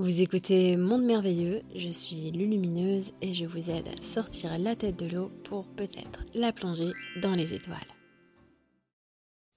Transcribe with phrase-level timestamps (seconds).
[0.00, 4.96] Vous écoutez Monde Merveilleux, je suis Lulumineuse et je vous aide à sortir la tête
[4.96, 7.76] de l'eau pour peut-être la plonger dans les étoiles.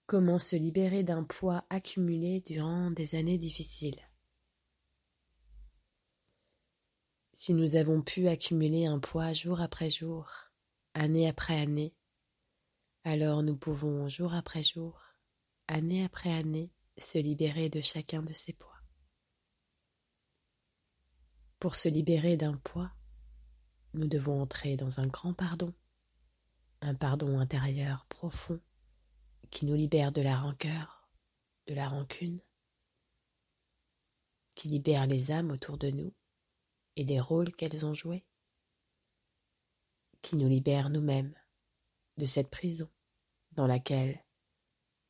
[0.05, 4.01] Comment se libérer d'un poids accumulé durant des années difficiles?
[7.32, 10.30] Si nous avons pu accumuler un poids jour après jour,
[10.94, 11.96] année après année,
[13.05, 15.16] alors nous pouvons jour après jour,
[15.70, 18.72] année après année, se libérer de chacun de ces poids.
[21.63, 22.91] Pour se libérer d'un poids,
[23.93, 25.73] nous devons entrer dans un grand pardon,
[26.81, 28.59] un pardon intérieur profond
[29.49, 31.07] qui nous libère de la rancœur,
[31.67, 32.41] de la rancune,
[34.55, 36.13] qui libère les âmes autour de nous
[36.97, 38.25] et des rôles qu'elles ont joués,
[40.22, 41.33] qui nous libère nous-mêmes
[42.17, 42.89] de cette prison
[43.53, 44.22] dans laquelle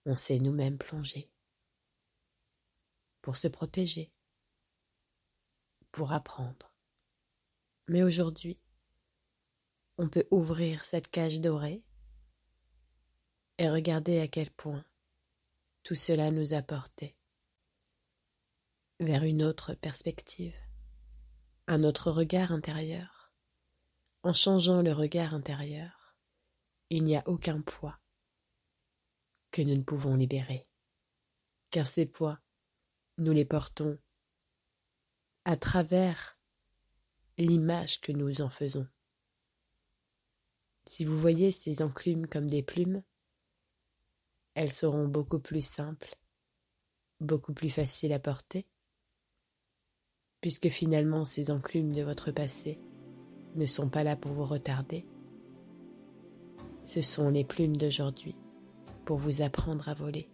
[0.06, 1.32] on s'est nous-mêmes plongé
[3.24, 4.14] pour se protéger,
[5.94, 6.76] pour apprendre.
[7.88, 8.60] Mais aujourd'hui,
[9.98, 11.86] on peut ouvrir cette cage dorée
[13.60, 14.84] et regarder à quel point
[15.84, 17.16] tout cela nous a porté
[19.00, 20.58] vers une autre perspective,
[21.68, 23.32] un autre regard intérieur.
[24.24, 26.16] En changeant le regard intérieur,
[26.90, 28.00] il n'y a aucun poids
[29.52, 30.68] que nous ne pouvons libérer,
[31.70, 32.40] car ces poids,
[33.18, 34.00] nous les portons
[35.46, 36.38] à travers
[37.38, 38.88] l'image que nous en faisons.
[40.86, 43.04] Si vous voyez ces enclumes comme des plumes,
[44.56, 46.16] elles seront beaucoup plus simples,
[47.20, 48.68] beaucoup plus faciles à porter,
[50.42, 52.80] puisque finalement ces enclumes de votre passé
[53.56, 55.06] ne sont pas là pour vous retarder.
[56.86, 58.36] Ce sont les plumes d'aujourd'hui
[59.06, 60.30] pour vous apprendre à voler.